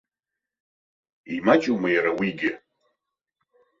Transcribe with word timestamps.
Имаҷума 1.35 1.89
иара 1.91 2.11
уигьы? 2.17 2.51